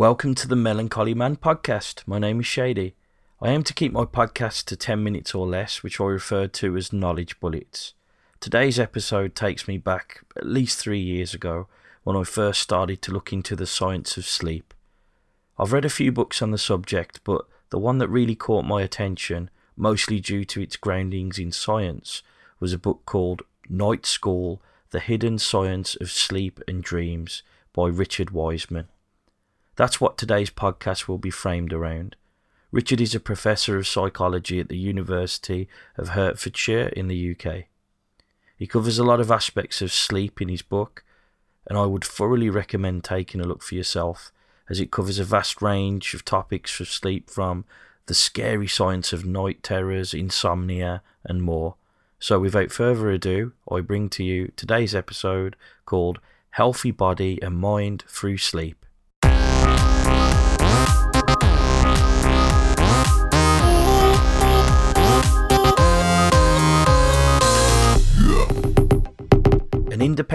Welcome 0.00 0.34
to 0.36 0.48
the 0.48 0.56
Melancholy 0.56 1.12
Man 1.12 1.36
podcast. 1.36 2.04
My 2.06 2.18
name 2.18 2.40
is 2.40 2.46
Shady. 2.46 2.94
I 3.42 3.50
aim 3.50 3.62
to 3.64 3.74
keep 3.74 3.92
my 3.92 4.06
podcast 4.06 4.64
to 4.64 4.74
10 4.74 5.04
minutes 5.04 5.34
or 5.34 5.46
less, 5.46 5.82
which 5.82 6.00
I 6.00 6.04
refer 6.04 6.46
to 6.46 6.74
as 6.78 6.90
knowledge 6.90 7.38
bullets. 7.38 7.92
Today's 8.40 8.80
episode 8.80 9.34
takes 9.34 9.68
me 9.68 9.76
back 9.76 10.22
at 10.38 10.46
least 10.46 10.78
three 10.78 11.02
years 11.02 11.34
ago 11.34 11.68
when 12.02 12.16
I 12.16 12.24
first 12.24 12.62
started 12.62 13.02
to 13.02 13.12
look 13.12 13.30
into 13.30 13.54
the 13.54 13.66
science 13.66 14.16
of 14.16 14.24
sleep. 14.24 14.72
I've 15.58 15.74
read 15.74 15.84
a 15.84 15.90
few 15.90 16.12
books 16.12 16.40
on 16.40 16.50
the 16.50 16.56
subject, 16.56 17.20
but 17.22 17.42
the 17.68 17.78
one 17.78 17.98
that 17.98 18.08
really 18.08 18.34
caught 18.34 18.64
my 18.64 18.80
attention, 18.80 19.50
mostly 19.76 20.18
due 20.18 20.46
to 20.46 20.62
its 20.62 20.78
groundings 20.78 21.38
in 21.38 21.52
science, 21.52 22.22
was 22.58 22.72
a 22.72 22.78
book 22.78 23.02
called 23.04 23.42
Night 23.68 24.06
School 24.06 24.62
The 24.92 25.00
Hidden 25.00 25.40
Science 25.40 25.94
of 25.96 26.10
Sleep 26.10 26.58
and 26.66 26.82
Dreams 26.82 27.42
by 27.74 27.88
Richard 27.88 28.30
Wiseman. 28.30 28.88
That's 29.80 29.98
what 29.98 30.18
today's 30.18 30.50
podcast 30.50 31.08
will 31.08 31.16
be 31.16 31.30
framed 31.30 31.72
around. 31.72 32.14
Richard 32.70 33.00
is 33.00 33.14
a 33.14 33.18
professor 33.18 33.78
of 33.78 33.88
psychology 33.88 34.60
at 34.60 34.68
the 34.68 34.76
University 34.76 35.70
of 35.96 36.10
Hertfordshire 36.10 36.88
in 36.88 37.08
the 37.08 37.34
UK. 37.34 37.64
He 38.58 38.66
covers 38.66 38.98
a 38.98 39.04
lot 39.04 39.20
of 39.20 39.30
aspects 39.30 39.80
of 39.80 39.90
sleep 39.90 40.42
in 40.42 40.50
his 40.50 40.60
book, 40.60 41.02
and 41.66 41.78
I 41.78 41.86
would 41.86 42.04
thoroughly 42.04 42.50
recommend 42.50 43.04
taking 43.04 43.40
a 43.40 43.46
look 43.46 43.62
for 43.62 43.74
yourself, 43.74 44.32
as 44.68 44.80
it 44.80 44.90
covers 44.90 45.18
a 45.18 45.24
vast 45.24 45.62
range 45.62 46.12
of 46.12 46.26
topics 46.26 46.70
for 46.70 46.84
sleep 46.84 47.30
from 47.30 47.64
the 48.04 48.12
scary 48.12 48.68
science 48.68 49.14
of 49.14 49.24
night 49.24 49.62
terrors, 49.62 50.12
insomnia, 50.12 51.00
and 51.24 51.42
more. 51.42 51.76
So, 52.18 52.38
without 52.38 52.70
further 52.70 53.10
ado, 53.10 53.54
I 53.72 53.80
bring 53.80 54.10
to 54.10 54.22
you 54.22 54.52
today's 54.56 54.94
episode 54.94 55.56
called 55.86 56.20
Healthy 56.50 56.90
Body 56.90 57.38
and 57.40 57.56
Mind 57.56 58.04
Through 58.06 58.36
Sleep. 58.36 58.84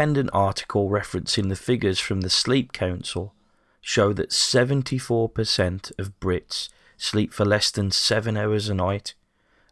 Independent 0.05 0.29
article 0.35 0.87
referencing 0.87 1.49
the 1.49 1.55
figures 1.55 1.99
from 1.99 2.21
the 2.21 2.29
Sleep 2.29 2.71
Council 2.71 3.33
show 3.81 4.13
that 4.13 4.29
74% 4.29 5.99
of 5.99 6.19
Brits 6.19 6.69
sleep 6.95 7.33
for 7.33 7.43
less 7.43 7.71
than 7.71 7.89
7 7.89 8.37
hours 8.37 8.69
a 8.69 8.75
night, 8.75 9.15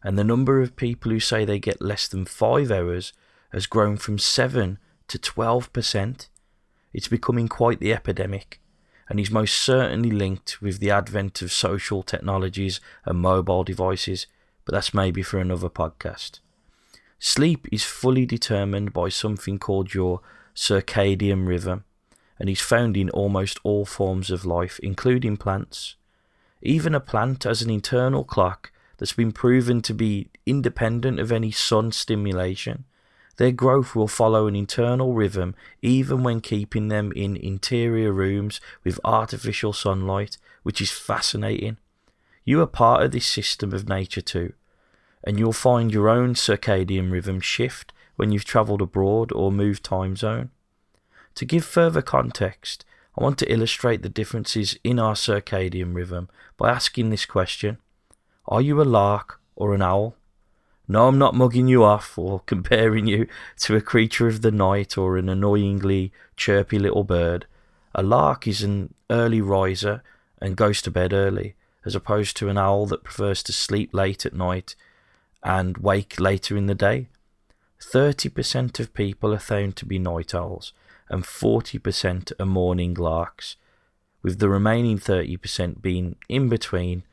and 0.02 0.18
the 0.18 0.24
number 0.24 0.60
of 0.60 0.74
people 0.74 1.12
who 1.12 1.20
say 1.20 1.44
they 1.44 1.60
get 1.60 1.80
less 1.80 2.08
than 2.08 2.24
5 2.24 2.72
hours 2.72 3.12
has 3.52 3.68
grown 3.68 3.96
from 3.96 4.18
7 4.18 4.78
to 5.06 5.18
12%. 5.18 6.28
It's 6.92 7.08
becoming 7.08 7.46
quite 7.46 7.78
the 7.78 7.92
epidemic, 7.92 8.60
and 9.08 9.20
is 9.20 9.30
most 9.30 9.54
certainly 9.54 10.10
linked 10.10 10.60
with 10.60 10.80
the 10.80 10.90
advent 10.90 11.42
of 11.42 11.52
social 11.52 12.02
technologies 12.02 12.80
and 13.04 13.20
mobile 13.20 13.62
devices, 13.62 14.26
but 14.64 14.72
that's 14.72 14.92
maybe 14.92 15.22
for 15.22 15.38
another 15.38 15.70
podcast. 15.70 16.40
Sleep 17.18 17.66
is 17.72 17.84
fully 17.84 18.26
determined 18.26 18.92
by 18.92 19.08
something 19.08 19.58
called 19.58 19.94
your 19.94 20.20
circadian 20.54 21.46
rhythm 21.46 21.84
and 22.38 22.48
is 22.48 22.60
found 22.60 22.96
in 22.96 23.10
almost 23.10 23.58
all 23.62 23.84
forms 23.84 24.30
of 24.30 24.44
life, 24.44 24.78
including 24.82 25.36
plants. 25.36 25.96
Even 26.62 26.94
a 26.94 27.00
plant 27.00 27.44
has 27.44 27.62
an 27.62 27.70
internal 27.70 28.24
clock 28.24 28.72
that's 28.98 29.12
been 29.12 29.32
proven 29.32 29.80
to 29.82 29.94
be 29.94 30.28
independent 30.46 31.20
of 31.20 31.30
any 31.30 31.50
sun 31.50 31.92
stimulation. 31.92 32.84
Their 33.36 33.52
growth 33.52 33.94
will 33.94 34.08
follow 34.08 34.46
an 34.46 34.54
internal 34.54 35.12
rhythm 35.12 35.54
even 35.82 36.22
when 36.22 36.40
keeping 36.40 36.88
them 36.88 37.12
in 37.12 37.36
interior 37.36 38.12
rooms 38.12 38.60
with 38.84 39.00
artificial 39.04 39.72
sunlight, 39.72 40.36
which 40.62 40.80
is 40.80 40.90
fascinating. 40.90 41.78
You 42.44 42.60
are 42.60 42.66
part 42.66 43.02
of 43.02 43.10
this 43.10 43.26
system 43.26 43.72
of 43.72 43.88
nature 43.88 44.20
too 44.20 44.52
and 45.24 45.38
you'll 45.38 45.52
find 45.52 45.92
your 45.92 46.08
own 46.08 46.34
circadian 46.34 47.10
rhythm 47.10 47.40
shift 47.40 47.92
when 48.16 48.30
you've 48.30 48.44
travelled 48.44 48.82
abroad 48.82 49.32
or 49.32 49.50
moved 49.50 49.82
time 49.82 50.14
zone. 50.14 50.50
To 51.36 51.44
give 51.44 51.64
further 51.64 52.02
context, 52.02 52.84
I 53.18 53.22
want 53.22 53.38
to 53.38 53.52
illustrate 53.52 54.02
the 54.02 54.08
differences 54.08 54.78
in 54.84 54.98
our 54.98 55.14
circadian 55.14 55.94
rhythm 55.94 56.28
by 56.56 56.70
asking 56.70 57.10
this 57.10 57.26
question 57.26 57.78
Are 58.46 58.60
you 58.60 58.80
a 58.80 58.84
lark 58.84 59.40
or 59.56 59.74
an 59.74 59.82
owl? 59.82 60.14
No, 60.86 61.08
I'm 61.08 61.18
not 61.18 61.34
mugging 61.34 61.66
you 61.66 61.82
off 61.82 62.18
or 62.18 62.40
comparing 62.46 63.06
you 63.06 63.26
to 63.60 63.76
a 63.76 63.80
creature 63.80 64.28
of 64.28 64.42
the 64.42 64.52
night 64.52 64.98
or 64.98 65.16
an 65.16 65.28
annoyingly 65.28 66.12
chirpy 66.36 66.78
little 66.78 67.04
bird. 67.04 67.46
A 67.94 68.02
lark 68.02 68.46
is 68.46 68.62
an 68.62 68.92
early 69.08 69.40
riser 69.40 70.02
and 70.40 70.56
goes 70.56 70.82
to 70.82 70.90
bed 70.90 71.12
early, 71.12 71.54
as 71.84 71.94
opposed 71.94 72.36
to 72.36 72.48
an 72.48 72.58
owl 72.58 72.86
that 72.86 73.04
prefers 73.04 73.42
to 73.44 73.52
sleep 73.52 73.94
late 73.94 74.26
at 74.26 74.34
night 74.34 74.74
and 75.44 75.78
wake 75.78 76.18
later 76.18 76.56
in 76.56 76.66
the 76.66 76.74
day. 76.74 77.08
30% 77.80 78.80
of 78.80 78.94
people 78.94 79.34
are 79.34 79.38
found 79.38 79.76
to 79.76 79.86
be 79.86 79.98
night 79.98 80.34
owls, 80.34 80.72
and 81.08 81.22
40% 81.22 82.32
are 82.40 82.46
morning 82.46 82.94
larks, 82.94 83.56
with 84.22 84.38
the 84.38 84.48
remaining 84.48 84.98
30% 84.98 85.82
being 85.82 86.16
in 86.28 86.48
between 86.48 87.04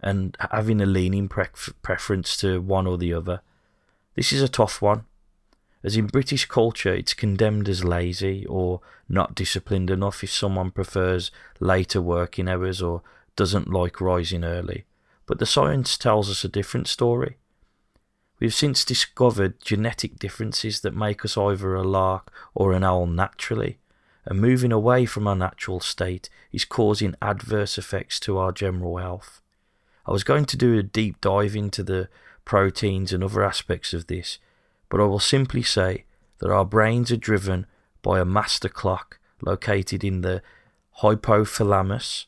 and 0.00 0.36
having 0.52 0.80
a 0.80 0.86
leaning 0.86 1.28
pre- 1.28 1.46
preference 1.82 2.36
to 2.38 2.60
one 2.60 2.86
or 2.86 2.96
the 2.96 3.12
other. 3.12 3.40
This 4.14 4.32
is 4.32 4.40
a 4.40 4.48
tough 4.48 4.80
one, 4.80 5.04
as 5.82 5.96
in 5.96 6.06
British 6.06 6.46
culture 6.46 6.94
it's 6.94 7.14
condemned 7.14 7.68
as 7.68 7.84
lazy 7.84 8.46
or 8.46 8.80
not 9.08 9.34
disciplined 9.34 9.90
enough 9.90 10.22
if 10.22 10.30
someone 10.30 10.70
prefers 10.70 11.30
later 11.58 12.00
working 12.00 12.48
hours 12.48 12.80
or 12.80 13.02
doesn't 13.34 13.72
like 13.72 14.00
rising 14.00 14.44
early. 14.44 14.84
But 15.26 15.38
the 15.38 15.46
science 15.46 15.98
tells 15.98 16.30
us 16.30 16.44
a 16.44 16.48
different 16.48 16.86
story. 16.86 17.36
We've 18.40 18.54
since 18.54 18.86
discovered 18.86 19.60
genetic 19.60 20.18
differences 20.18 20.80
that 20.80 20.96
make 20.96 21.26
us 21.26 21.36
either 21.36 21.74
a 21.74 21.82
lark 21.82 22.32
or 22.54 22.72
an 22.72 22.82
owl 22.82 23.06
naturally, 23.06 23.78
and 24.24 24.40
moving 24.40 24.72
away 24.72 25.04
from 25.04 25.28
our 25.28 25.36
natural 25.36 25.78
state 25.80 26.30
is 26.50 26.64
causing 26.64 27.14
adverse 27.20 27.76
effects 27.76 28.18
to 28.20 28.38
our 28.38 28.50
general 28.50 28.96
health. 28.96 29.42
I 30.06 30.12
was 30.12 30.24
going 30.24 30.46
to 30.46 30.56
do 30.56 30.78
a 30.78 30.82
deep 30.82 31.20
dive 31.20 31.54
into 31.54 31.82
the 31.82 32.08
proteins 32.46 33.12
and 33.12 33.22
other 33.22 33.44
aspects 33.44 33.92
of 33.92 34.06
this, 34.06 34.38
but 34.88 35.00
I 35.00 35.04
will 35.04 35.20
simply 35.20 35.62
say 35.62 36.04
that 36.38 36.50
our 36.50 36.64
brains 36.64 37.12
are 37.12 37.18
driven 37.18 37.66
by 38.00 38.20
a 38.20 38.24
master 38.24 38.70
clock 38.70 39.18
located 39.42 40.02
in 40.02 40.22
the 40.22 40.42
hypothalamus 41.02 42.24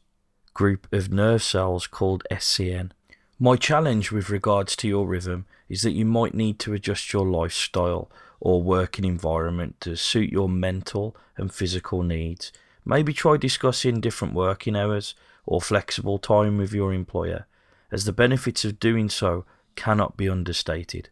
group 0.52 0.86
of 0.92 1.10
nerve 1.10 1.42
cells 1.42 1.86
called 1.86 2.22
SCN. 2.30 2.90
My 3.38 3.56
challenge 3.56 4.12
with 4.12 4.30
regards 4.30 4.76
to 4.76 4.88
your 4.88 5.06
rhythm 5.06 5.46
is 5.68 5.82
that 5.82 5.92
you 5.92 6.04
might 6.04 6.34
need 6.34 6.58
to 6.60 6.74
adjust 6.74 7.12
your 7.12 7.26
lifestyle 7.26 8.10
or 8.40 8.62
working 8.62 9.04
environment 9.04 9.80
to 9.80 9.96
suit 9.96 10.30
your 10.30 10.48
mental 10.48 11.16
and 11.36 11.52
physical 11.52 12.02
needs. 12.02 12.52
Maybe 12.84 13.12
try 13.12 13.36
discussing 13.36 14.00
different 14.00 14.34
working 14.34 14.76
hours 14.76 15.14
or 15.46 15.60
flexible 15.60 16.18
time 16.18 16.58
with 16.58 16.72
your 16.72 16.92
employer, 16.92 17.46
as 17.90 18.04
the 18.04 18.12
benefits 18.12 18.64
of 18.64 18.80
doing 18.80 19.08
so 19.08 19.44
cannot 19.76 20.16
be 20.16 20.28
understated. 20.28 21.08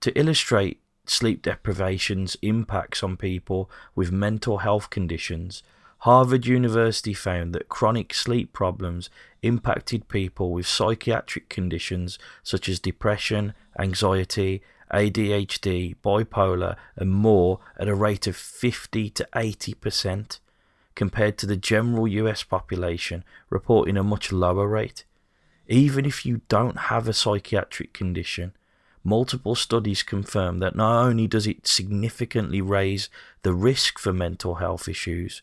To 0.00 0.16
illustrate 0.18 0.80
sleep 1.06 1.42
deprivation's 1.42 2.36
impacts 2.42 3.02
on 3.02 3.16
people 3.16 3.70
with 3.94 4.12
mental 4.12 4.58
health 4.58 4.90
conditions, 4.90 5.62
Harvard 6.02 6.46
University 6.46 7.14
found 7.14 7.54
that 7.54 7.68
chronic 7.68 8.12
sleep 8.12 8.52
problems 8.52 9.08
impacted 9.40 10.08
people 10.08 10.50
with 10.50 10.66
psychiatric 10.66 11.48
conditions 11.48 12.18
such 12.42 12.68
as 12.68 12.80
depression, 12.80 13.54
anxiety, 13.78 14.62
ADHD, 14.92 15.94
bipolar, 16.04 16.74
and 16.96 17.12
more 17.12 17.60
at 17.78 17.86
a 17.86 17.94
rate 17.94 18.26
of 18.26 18.34
50 18.34 19.10
to 19.10 19.28
80%, 19.32 20.40
compared 20.96 21.38
to 21.38 21.46
the 21.46 21.56
general 21.56 22.08
US 22.08 22.42
population 22.42 23.22
reporting 23.48 23.96
a 23.96 24.02
much 24.02 24.32
lower 24.32 24.66
rate. 24.66 25.04
Even 25.68 26.04
if 26.04 26.26
you 26.26 26.40
don't 26.48 26.78
have 26.90 27.06
a 27.06 27.12
psychiatric 27.12 27.92
condition, 27.92 28.54
multiple 29.04 29.54
studies 29.54 30.02
confirm 30.02 30.58
that 30.58 30.74
not 30.74 31.06
only 31.06 31.28
does 31.28 31.46
it 31.46 31.68
significantly 31.68 32.60
raise 32.60 33.08
the 33.42 33.54
risk 33.54 34.00
for 34.00 34.12
mental 34.12 34.56
health 34.56 34.88
issues, 34.88 35.42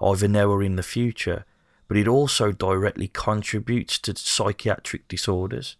either 0.00 0.28
now 0.28 0.46
or 0.46 0.62
in 0.62 0.76
the 0.76 0.82
future, 0.82 1.44
but 1.88 1.96
it 1.96 2.08
also 2.08 2.52
directly 2.52 3.08
contributes 3.08 3.98
to 3.98 4.16
psychiatric 4.16 5.06
disorders. 5.08 5.76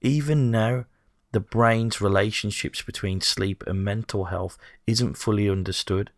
Even 0.00 0.50
now, 0.50 0.84
the 1.32 1.40
brain's 1.40 2.00
relationships 2.00 2.82
between 2.82 3.20
sleep 3.20 3.64
and 3.66 3.84
mental 3.84 4.26
health 4.26 4.56
isn't 4.86 5.18
fully 5.18 5.48
understood. 5.48 6.10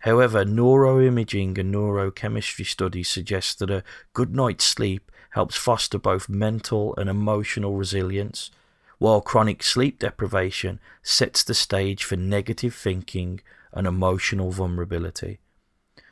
However, 0.00 0.44
neuroimaging 0.44 1.58
and 1.58 1.74
neurochemistry 1.74 2.66
studies 2.66 3.08
suggest 3.08 3.58
that 3.58 3.70
a 3.70 3.84
good 4.12 4.34
night's 4.34 4.64
sleep 4.64 5.10
helps 5.30 5.56
foster 5.56 5.98
both 5.98 6.28
mental 6.28 6.94
and 6.96 7.10
emotional 7.10 7.76
resilience, 7.76 8.50
while 8.98 9.20
chronic 9.20 9.62
sleep 9.62 9.98
deprivation 9.98 10.80
sets 11.02 11.42
the 11.44 11.54
stage 11.54 12.04
for 12.04 12.16
negative 12.16 12.74
thinking 12.74 13.40
and 13.72 13.86
emotional 13.86 14.50
vulnerability. 14.50 15.38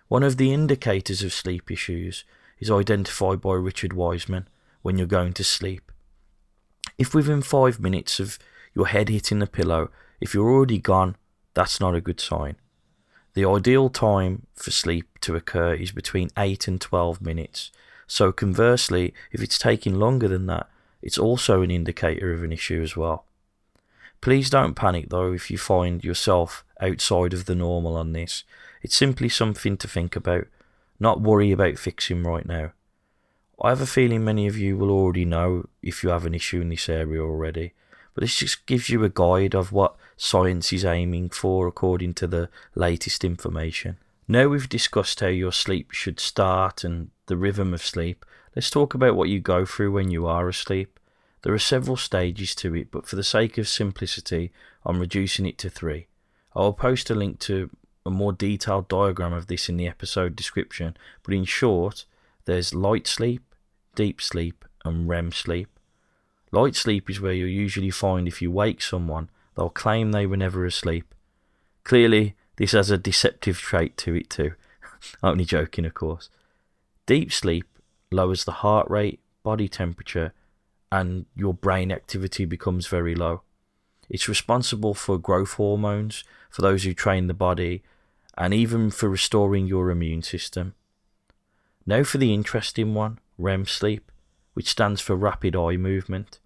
One 0.08 0.22
of 0.22 0.36
the 0.36 0.52
indicators 0.52 1.22
of 1.22 1.32
sleep 1.32 1.70
issues 1.70 2.24
is 2.58 2.70
identified 2.70 3.40
by 3.40 3.54
Richard 3.54 3.94
Wiseman 3.94 4.48
when 4.82 4.98
you're 4.98 5.06
going 5.06 5.32
to 5.34 5.44
sleep. 5.44 5.90
If 6.98 7.14
within 7.14 7.40
five 7.40 7.80
minutes 7.80 8.20
of 8.20 8.38
your 8.74 8.88
head 8.88 9.08
hitting 9.08 9.38
the 9.38 9.46
pillow, 9.46 9.90
if 10.20 10.34
you're 10.34 10.50
already 10.50 10.78
gone, 10.78 11.16
that's 11.54 11.80
not 11.80 11.94
a 11.94 12.00
good 12.00 12.20
sign. 12.20 12.56
The 13.32 13.48
ideal 13.48 13.88
time 13.88 14.46
for 14.54 14.70
sleep 14.70 15.18
to 15.22 15.34
occur 15.34 15.74
is 15.74 15.90
between 15.90 16.30
8 16.36 16.68
and 16.68 16.80
12 16.80 17.20
minutes. 17.20 17.72
So, 18.06 18.30
conversely, 18.30 19.14
if 19.32 19.42
it's 19.42 19.58
taking 19.58 19.98
longer 19.98 20.28
than 20.28 20.46
that, 20.46 20.68
it's 21.02 21.18
also 21.18 21.62
an 21.62 21.70
indicator 21.70 22.32
of 22.32 22.44
an 22.44 22.52
issue 22.52 22.82
as 22.82 22.96
well. 22.96 23.24
Please 24.20 24.48
don't 24.50 24.74
panic 24.74 25.10
though 25.10 25.32
if 25.32 25.50
you 25.50 25.58
find 25.58 26.04
yourself 26.04 26.64
outside 26.84 27.32
of 27.32 27.46
the 27.46 27.54
normal 27.54 27.96
on 27.96 28.12
this. 28.12 28.44
It's 28.82 28.94
simply 28.94 29.28
something 29.28 29.76
to 29.78 29.88
think 29.88 30.16
about, 30.16 30.46
not 31.00 31.20
worry 31.20 31.52
about 31.52 31.78
fixing 31.78 32.22
right 32.22 32.46
now. 32.46 32.72
I 33.62 33.70
have 33.70 33.80
a 33.80 33.86
feeling 33.86 34.24
many 34.24 34.46
of 34.46 34.58
you 34.58 34.76
will 34.76 34.90
already 34.90 35.24
know 35.24 35.68
if 35.82 36.02
you 36.02 36.10
have 36.10 36.26
an 36.26 36.34
issue 36.34 36.60
in 36.60 36.68
this 36.68 36.88
area 36.88 37.22
already, 37.22 37.72
but 38.14 38.22
this 38.22 38.36
just 38.36 38.66
gives 38.66 38.88
you 38.88 39.02
a 39.04 39.08
guide 39.08 39.54
of 39.54 39.72
what 39.72 39.96
science 40.16 40.72
is 40.72 40.84
aiming 40.84 41.30
for 41.30 41.66
according 41.66 42.14
to 42.14 42.26
the 42.26 42.48
latest 42.74 43.24
information. 43.24 43.96
Now 44.26 44.48
we've 44.48 44.68
discussed 44.68 45.20
how 45.20 45.28
your 45.28 45.52
sleep 45.52 45.92
should 45.92 46.18
start 46.20 46.84
and 46.84 47.10
the 47.26 47.36
rhythm 47.36 47.72
of 47.72 47.84
sleep, 47.84 48.24
let's 48.54 48.70
talk 48.70 48.94
about 48.94 49.16
what 49.16 49.28
you 49.28 49.40
go 49.40 49.64
through 49.64 49.92
when 49.92 50.10
you 50.10 50.26
are 50.26 50.48
asleep. 50.48 50.98
There 51.42 51.54
are 51.54 51.58
several 51.58 51.96
stages 51.96 52.54
to 52.56 52.74
it, 52.74 52.90
but 52.90 53.06
for 53.06 53.16
the 53.16 53.24
sake 53.24 53.58
of 53.58 53.68
simplicity, 53.68 54.50
I'm 54.84 54.98
reducing 54.98 55.46
it 55.46 55.58
to 55.58 55.70
three. 55.70 56.06
I 56.54 56.60
will 56.60 56.72
post 56.72 57.10
a 57.10 57.14
link 57.14 57.38
to 57.40 57.70
a 58.06 58.10
more 58.10 58.32
detailed 58.32 58.88
diagram 58.88 59.32
of 59.32 59.46
this 59.46 59.68
in 59.68 59.76
the 59.76 59.88
episode 59.88 60.36
description, 60.36 60.96
but 61.22 61.34
in 61.34 61.44
short, 61.44 62.04
there's 62.44 62.74
light 62.74 63.06
sleep, 63.06 63.54
deep 63.94 64.20
sleep, 64.20 64.64
and 64.84 65.08
REM 65.08 65.32
sleep. 65.32 65.68
Light 66.52 66.76
sleep 66.76 67.10
is 67.10 67.20
where 67.20 67.32
you'll 67.32 67.48
usually 67.48 67.90
find 67.90 68.28
if 68.28 68.40
you 68.40 68.50
wake 68.50 68.82
someone, 68.82 69.30
they'll 69.56 69.70
claim 69.70 70.12
they 70.12 70.26
were 70.26 70.36
never 70.36 70.64
asleep. 70.64 71.14
Clearly, 71.82 72.34
this 72.56 72.72
has 72.72 72.90
a 72.90 72.98
deceptive 72.98 73.58
trait 73.58 73.96
to 73.98 74.14
it 74.14 74.30
too. 74.30 74.52
Only 75.22 75.44
joking, 75.44 75.84
of 75.84 75.94
course. 75.94 76.30
Deep 77.06 77.32
sleep 77.32 77.66
lowers 78.12 78.44
the 78.44 78.52
heart 78.52 78.88
rate, 78.88 79.20
body 79.42 79.68
temperature, 79.68 80.32
and 80.92 81.26
your 81.34 81.54
brain 81.54 81.90
activity 81.90 82.44
becomes 82.44 82.86
very 82.86 83.14
low. 83.14 83.42
It's 84.08 84.28
responsible 84.28 84.94
for 84.94 85.18
growth 85.18 85.54
hormones 85.54 86.24
for 86.50 86.62
those 86.62 86.84
who 86.84 86.94
train 86.94 87.26
the 87.26 87.34
body 87.34 87.82
and 88.36 88.52
even 88.52 88.90
for 88.90 89.08
restoring 89.08 89.66
your 89.66 89.90
immune 89.90 90.22
system. 90.22 90.74
Now 91.86 92.04
for 92.04 92.18
the 92.18 92.34
interesting 92.34 92.94
one 92.94 93.18
REM 93.38 93.66
sleep, 93.66 94.10
which 94.54 94.68
stands 94.68 95.00
for 95.00 95.16
rapid 95.16 95.56
eye 95.56 95.76
movement. 95.76 96.38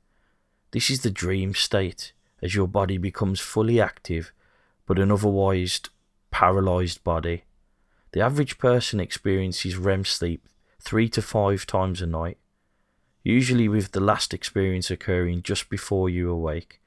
This 0.70 0.90
is 0.90 1.02
the 1.02 1.10
dream 1.10 1.54
state 1.54 2.12
as 2.42 2.54
your 2.54 2.68
body 2.68 2.98
becomes 2.98 3.40
fully 3.40 3.80
active 3.80 4.32
but 4.88 4.98
an 4.98 5.12
otherwise 5.12 5.82
paralyzed 6.30 7.04
body. 7.04 7.44
The 8.12 8.22
average 8.22 8.56
person 8.56 9.00
experiences 9.00 9.76
REM 9.76 10.06
sleep 10.06 10.48
three 10.80 11.10
to 11.10 11.20
five 11.20 11.66
times 11.66 12.00
a 12.00 12.06
night, 12.06 12.38
usually 13.22 13.68
with 13.68 13.92
the 13.92 14.00
last 14.00 14.32
experience 14.32 14.90
occurring 14.90 15.42
just 15.42 15.68
before 15.68 16.08
you 16.08 16.30
awake, 16.30 16.80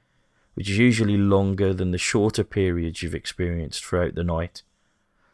which 0.53 0.69
is 0.69 0.77
usually 0.77 1.17
longer 1.17 1.73
than 1.73 1.91
the 1.91 1.97
shorter 1.97 2.43
periods 2.43 3.01
you've 3.01 3.15
experienced 3.15 3.83
throughout 3.83 4.15
the 4.15 4.23
night. 4.23 4.63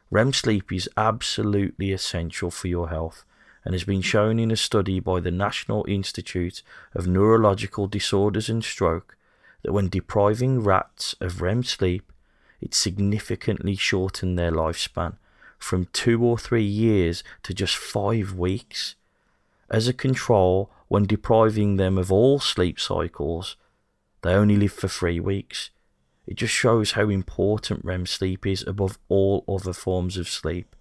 REM 0.10 0.32
sleep 0.32 0.72
is 0.72 0.90
absolutely 0.96 1.92
essential 1.92 2.50
for 2.50 2.68
your 2.68 2.90
health 2.90 3.26
and 3.66 3.74
has 3.74 3.84
been 3.84 4.02
shown 4.02 4.40
in 4.40 4.52
a 4.52 4.56
study 4.56 5.00
by 5.00 5.20
the 5.20 5.32
National 5.32 5.86
Institute 5.88 6.64
of 6.94 7.08
Neurological 7.08 7.88
Disorders 7.88 8.48
and 8.48 8.64
Stroke 8.64 9.18
that 9.64 9.74
when 9.74 9.90
depriving 9.90 10.64
rats 10.64 11.16
of 11.20 11.42
REM 11.42 11.64
sleep, 11.64 12.14
it 12.62 12.74
significantly 12.74 13.76
shortened 13.76 14.40
their 14.40 14.52
lifespan 14.52 15.18
from 15.58 15.88
two 15.92 16.24
or 16.24 16.38
three 16.38 16.64
years 16.64 17.24
to 17.44 17.54
just 17.54 17.76
five 17.76 18.34
weeks. 18.34 18.96
As 19.70 19.88
a 19.88 19.94
control, 19.94 20.72
when 20.88 21.06
depriving 21.06 21.76
them 21.76 21.98
of 21.98 22.12
all 22.12 22.40
sleep 22.40 22.80
cycles, 22.80 23.58
they 24.28 24.34
only 24.34 24.58
live 24.58 24.74
for 24.74 24.90
three 24.90 25.22
weeks. 25.22 25.70
It 26.26 26.36
just 26.36 26.54
shows 26.54 26.92
how 26.92 27.08
important 27.08 27.86
REM 27.86 28.06
sleep 28.06 28.46
is 28.46 28.62
above 28.68 29.00
all 29.08 29.46
other 29.48 29.72
forms 29.72 30.18
of 30.18 30.28
sleep. 30.28 30.76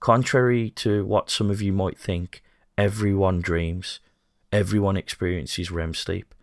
Contrary 0.00 0.70
to 0.70 1.04
what 1.04 1.28
some 1.28 1.50
of 1.50 1.60
you 1.60 1.70
might 1.70 1.98
think, 1.98 2.42
everyone 2.78 3.42
dreams, 3.42 4.00
everyone 4.50 4.96
experiences 4.96 5.70
REM 5.70 5.92
sleep, 5.92 6.34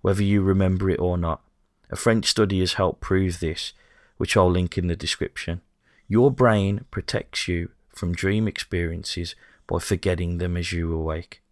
whether 0.00 0.22
you 0.22 0.40
remember 0.40 0.88
it 0.88 0.98
or 0.98 1.18
not. 1.18 1.42
A 1.90 1.96
French 1.96 2.24
study 2.24 2.60
has 2.60 2.74
helped 2.74 3.02
prove 3.02 3.40
this, 3.40 3.74
which 4.16 4.38
I'll 4.38 4.50
link 4.50 4.78
in 4.78 4.86
the 4.86 4.96
description. 4.96 5.60
Your 6.08 6.30
brain 6.30 6.86
protects 6.90 7.46
you 7.46 7.72
from 7.90 8.14
dream 8.14 8.48
experiences 8.48 9.34
by 9.66 9.80
forgetting 9.80 10.38
them 10.38 10.56
as 10.56 10.72
you 10.72 10.94
awake, 10.94 11.42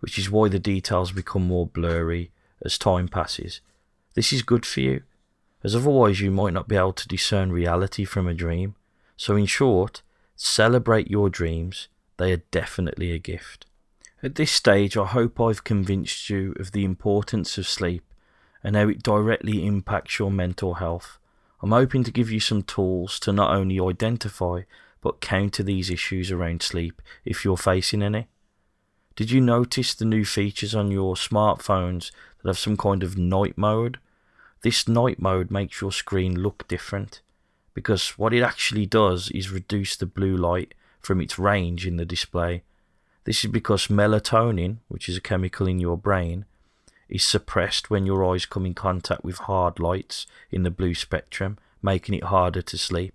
which 0.00 0.18
is 0.18 0.30
why 0.30 0.50
the 0.50 0.58
details 0.58 1.12
become 1.12 1.46
more 1.46 1.66
blurry 1.66 2.30
as 2.62 2.76
time 2.76 3.08
passes. 3.08 3.62
This 4.20 4.34
is 4.34 4.42
good 4.42 4.66
for 4.66 4.80
you, 4.80 5.02
as 5.64 5.74
otherwise 5.74 6.20
you 6.20 6.30
might 6.30 6.52
not 6.52 6.68
be 6.68 6.76
able 6.76 6.92
to 6.92 7.08
discern 7.08 7.52
reality 7.52 8.04
from 8.04 8.28
a 8.28 8.34
dream. 8.34 8.74
So, 9.16 9.34
in 9.34 9.46
short, 9.46 10.02
Celebrate 10.42 11.10
your 11.10 11.28
dreams, 11.28 11.88
they 12.16 12.32
are 12.32 12.42
definitely 12.50 13.12
a 13.12 13.18
gift. 13.18 13.66
At 14.22 14.36
this 14.36 14.50
stage, 14.50 14.96
I 14.96 15.04
hope 15.04 15.38
I've 15.38 15.64
convinced 15.64 16.30
you 16.30 16.54
of 16.58 16.72
the 16.72 16.82
importance 16.82 17.58
of 17.58 17.68
sleep 17.68 18.04
and 18.64 18.74
how 18.74 18.88
it 18.88 19.02
directly 19.02 19.66
impacts 19.66 20.18
your 20.18 20.30
mental 20.30 20.74
health. 20.74 21.18
I'm 21.62 21.72
hoping 21.72 22.04
to 22.04 22.10
give 22.10 22.30
you 22.30 22.40
some 22.40 22.62
tools 22.62 23.20
to 23.20 23.34
not 23.34 23.54
only 23.54 23.78
identify 23.78 24.62
but 25.02 25.20
counter 25.20 25.62
these 25.62 25.90
issues 25.90 26.30
around 26.30 26.62
sleep 26.62 27.02
if 27.26 27.44
you're 27.44 27.58
facing 27.58 28.02
any. 28.02 28.28
Did 29.16 29.30
you 29.30 29.42
notice 29.42 29.94
the 29.94 30.06
new 30.06 30.24
features 30.24 30.74
on 30.74 30.90
your 30.90 31.16
smartphones 31.16 32.12
that 32.42 32.48
have 32.48 32.58
some 32.58 32.78
kind 32.78 33.02
of 33.02 33.18
night 33.18 33.58
mode? 33.58 33.98
This 34.62 34.86
night 34.86 35.18
mode 35.18 35.50
makes 35.50 35.80
your 35.80 35.92
screen 35.92 36.42
look 36.42 36.68
different 36.68 37.22
because 37.72 38.18
what 38.18 38.34
it 38.34 38.42
actually 38.42 38.84
does 38.84 39.30
is 39.30 39.50
reduce 39.50 39.96
the 39.96 40.06
blue 40.06 40.36
light 40.36 40.74
from 41.00 41.20
its 41.20 41.38
range 41.38 41.86
in 41.86 41.96
the 41.96 42.04
display. 42.04 42.62
This 43.24 43.44
is 43.44 43.50
because 43.50 43.86
melatonin, 43.86 44.78
which 44.88 45.08
is 45.08 45.16
a 45.16 45.20
chemical 45.20 45.66
in 45.66 45.80
your 45.80 45.96
brain, 45.96 46.44
is 47.08 47.24
suppressed 47.24 47.90
when 47.90 48.06
your 48.06 48.24
eyes 48.24 48.46
come 48.46 48.66
in 48.66 48.74
contact 48.74 49.24
with 49.24 49.38
hard 49.38 49.80
lights 49.80 50.26
in 50.50 50.62
the 50.62 50.70
blue 50.70 50.94
spectrum, 50.94 51.58
making 51.82 52.14
it 52.14 52.24
harder 52.24 52.62
to 52.62 52.76
sleep. 52.76 53.14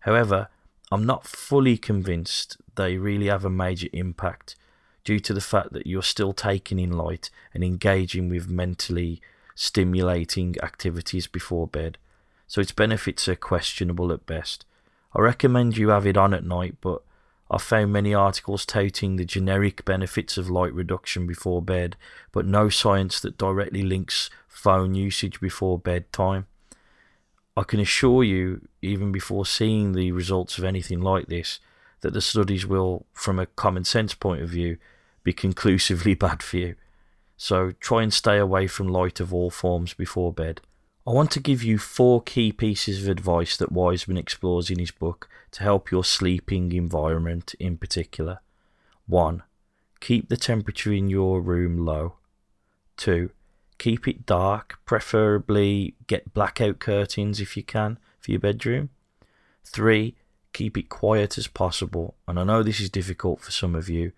However, 0.00 0.48
I'm 0.90 1.04
not 1.04 1.26
fully 1.26 1.76
convinced 1.76 2.56
they 2.76 2.98
really 2.98 3.26
have 3.26 3.44
a 3.44 3.50
major 3.50 3.88
impact 3.92 4.56
due 5.04 5.18
to 5.20 5.34
the 5.34 5.40
fact 5.40 5.72
that 5.72 5.86
you're 5.86 6.02
still 6.02 6.32
taking 6.32 6.78
in 6.78 6.92
light 6.92 7.30
and 7.52 7.64
engaging 7.64 8.28
with 8.28 8.48
mentally 8.48 9.20
stimulating 9.54 10.56
activities 10.62 11.26
before 11.26 11.66
bed 11.66 11.98
so 12.52 12.60
its 12.60 12.72
benefits 12.72 13.28
are 13.28 13.34
questionable 13.34 14.12
at 14.12 14.26
best. 14.26 14.66
I 15.16 15.22
recommend 15.22 15.78
you 15.78 15.88
have 15.88 16.06
it 16.06 16.18
on 16.18 16.34
at 16.34 16.44
night, 16.44 16.74
but 16.82 17.00
I've 17.50 17.62
found 17.62 17.94
many 17.94 18.12
articles 18.12 18.66
touting 18.66 19.16
the 19.16 19.24
generic 19.24 19.86
benefits 19.86 20.36
of 20.36 20.50
light 20.50 20.74
reduction 20.74 21.26
before 21.26 21.62
bed, 21.62 21.96
but 22.30 22.44
no 22.44 22.68
science 22.68 23.20
that 23.20 23.38
directly 23.38 23.82
links 23.82 24.28
phone 24.46 24.94
usage 24.94 25.40
before 25.40 25.78
bedtime. 25.78 26.46
I 27.56 27.62
can 27.62 27.80
assure 27.80 28.22
you, 28.22 28.68
even 28.82 29.12
before 29.12 29.46
seeing 29.46 29.92
the 29.92 30.12
results 30.12 30.58
of 30.58 30.64
anything 30.64 31.00
like 31.00 31.28
this, 31.28 31.58
that 32.02 32.12
the 32.12 32.20
studies 32.20 32.66
will, 32.66 33.06
from 33.14 33.38
a 33.38 33.46
common 33.46 33.84
sense 33.84 34.12
point 34.12 34.42
of 34.42 34.50
view, 34.50 34.76
be 35.24 35.32
conclusively 35.32 36.12
bad 36.26 36.42
for 36.42 36.58
you. 36.58 36.74
So 37.42 37.72
try 37.72 38.04
and 38.04 38.14
stay 38.14 38.38
away 38.38 38.68
from 38.68 38.86
light 38.86 39.18
of 39.18 39.34
all 39.34 39.50
forms 39.50 39.94
before 39.94 40.32
bed. 40.32 40.60
I 41.04 41.10
want 41.10 41.32
to 41.32 41.40
give 41.40 41.60
you 41.60 41.76
four 41.76 42.22
key 42.22 42.52
pieces 42.52 43.02
of 43.02 43.08
advice 43.08 43.56
that 43.56 43.72
Wiseman 43.72 44.16
explores 44.16 44.70
in 44.70 44.78
his 44.78 44.92
book 44.92 45.28
to 45.50 45.64
help 45.64 45.90
your 45.90 46.04
sleeping 46.04 46.70
environment 46.70 47.56
in 47.58 47.78
particular. 47.78 48.38
1. 49.08 49.42
Keep 49.98 50.28
the 50.28 50.36
temperature 50.36 50.92
in 50.92 51.10
your 51.10 51.40
room 51.40 51.84
low. 51.84 52.14
2. 52.98 53.30
Keep 53.76 54.06
it 54.06 54.24
dark, 54.24 54.78
preferably 54.84 55.96
get 56.06 56.32
blackout 56.32 56.78
curtains 56.78 57.40
if 57.40 57.56
you 57.56 57.64
can 57.64 57.98
for 58.20 58.30
your 58.30 58.38
bedroom. 58.38 58.90
3. 59.64 60.14
Keep 60.52 60.78
it 60.78 60.88
quiet 60.88 61.36
as 61.36 61.48
possible, 61.48 62.14
and 62.28 62.38
I 62.38 62.44
know 62.44 62.62
this 62.62 62.78
is 62.78 62.88
difficult 62.88 63.40
for 63.40 63.50
some 63.50 63.74
of 63.74 63.88
you, 63.88 64.12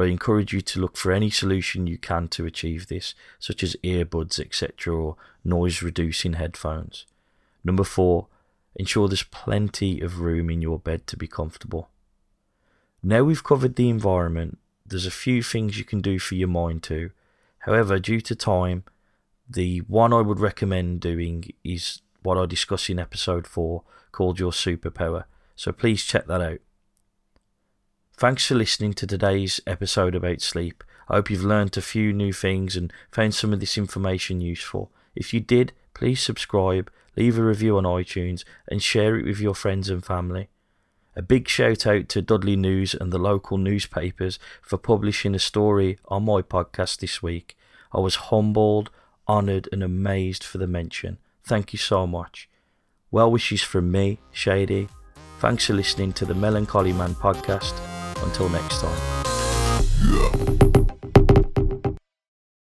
I 0.00 0.06
encourage 0.06 0.52
you 0.52 0.60
to 0.60 0.80
look 0.80 0.96
for 0.96 1.12
any 1.12 1.30
solution 1.30 1.86
you 1.86 1.98
can 1.98 2.28
to 2.28 2.46
achieve 2.46 2.88
this, 2.88 3.14
such 3.38 3.62
as 3.62 3.76
earbuds, 3.82 4.38
etc., 4.38 4.94
or 4.94 5.16
noise 5.44 5.82
reducing 5.82 6.34
headphones. 6.34 7.06
Number 7.64 7.84
four, 7.84 8.28
ensure 8.74 9.08
there's 9.08 9.22
plenty 9.22 10.00
of 10.00 10.20
room 10.20 10.50
in 10.50 10.62
your 10.62 10.78
bed 10.78 11.06
to 11.08 11.16
be 11.16 11.26
comfortable. 11.26 11.90
Now 13.02 13.24
we've 13.24 13.44
covered 13.44 13.76
the 13.76 13.88
environment, 13.88 14.58
there's 14.86 15.06
a 15.06 15.10
few 15.10 15.42
things 15.42 15.78
you 15.78 15.84
can 15.84 16.00
do 16.00 16.18
for 16.18 16.34
your 16.34 16.48
mind 16.48 16.82
too. 16.82 17.10
However, 17.60 17.98
due 17.98 18.20
to 18.22 18.34
time, 18.34 18.84
the 19.48 19.78
one 19.80 20.12
I 20.12 20.20
would 20.20 20.40
recommend 20.40 21.00
doing 21.00 21.44
is 21.64 22.02
what 22.22 22.38
I 22.38 22.46
discuss 22.46 22.88
in 22.88 22.98
episode 22.98 23.46
4 23.46 23.82
called 24.12 24.38
Your 24.38 24.52
Superpower. 24.52 25.24
So 25.56 25.72
please 25.72 26.04
check 26.04 26.26
that 26.26 26.40
out. 26.40 26.58
Thanks 28.20 28.46
for 28.46 28.54
listening 28.54 28.92
to 28.92 29.06
today's 29.06 29.62
episode 29.66 30.14
about 30.14 30.42
sleep. 30.42 30.84
I 31.08 31.14
hope 31.14 31.30
you've 31.30 31.42
learned 31.42 31.74
a 31.78 31.80
few 31.80 32.12
new 32.12 32.34
things 32.34 32.76
and 32.76 32.92
found 33.10 33.34
some 33.34 33.54
of 33.54 33.60
this 33.60 33.78
information 33.78 34.42
useful. 34.42 34.92
If 35.16 35.32
you 35.32 35.40
did, 35.40 35.72
please 35.94 36.20
subscribe, 36.20 36.92
leave 37.16 37.38
a 37.38 37.42
review 37.42 37.78
on 37.78 37.84
iTunes, 37.84 38.44
and 38.68 38.82
share 38.82 39.16
it 39.16 39.24
with 39.24 39.40
your 39.40 39.54
friends 39.54 39.88
and 39.88 40.04
family. 40.04 40.50
A 41.16 41.22
big 41.22 41.48
shout 41.48 41.86
out 41.86 42.10
to 42.10 42.20
Dudley 42.20 42.56
News 42.56 42.92
and 42.92 43.10
the 43.10 43.18
local 43.18 43.56
newspapers 43.56 44.38
for 44.60 44.76
publishing 44.76 45.34
a 45.34 45.38
story 45.38 45.98
on 46.08 46.26
my 46.26 46.42
podcast 46.42 46.98
this 46.98 47.22
week. 47.22 47.56
I 47.90 48.00
was 48.00 48.16
humbled, 48.16 48.90
honoured, 49.30 49.66
and 49.72 49.82
amazed 49.82 50.44
for 50.44 50.58
the 50.58 50.66
mention. 50.66 51.16
Thank 51.42 51.72
you 51.72 51.78
so 51.78 52.06
much. 52.06 52.50
Well 53.10 53.30
wishes 53.30 53.62
from 53.62 53.90
me, 53.90 54.18
Shady. 54.30 54.88
Thanks 55.38 55.64
for 55.64 55.72
listening 55.72 56.12
to 56.12 56.26
the 56.26 56.34
Melancholy 56.34 56.92
Man 56.92 57.14
podcast. 57.14 57.99
Until 58.22 58.48
next 58.48 58.80
time. 58.80 59.30